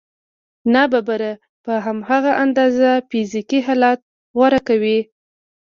[0.73, 1.31] ناببره
[1.63, 3.99] په هماغه اندازه فزيکي حالت
[4.37, 4.99] غوره کوي.